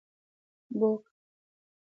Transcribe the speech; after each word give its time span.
book 0.71 1.05